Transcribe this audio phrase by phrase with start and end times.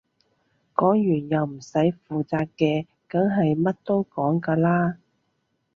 [0.73, 4.97] 講完又唔使負責嘅梗係乜都講㗎啦